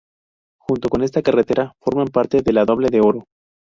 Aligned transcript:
Junto 0.59 0.89
con 0.89 1.03
esta 1.03 1.21
carrera 1.21 1.73
forman 1.79 2.07
parte 2.07 2.41
de 2.41 2.53
la 2.53 2.65
""Doble 2.65 2.89
de 2.89 3.01
Oro"". 3.01 3.25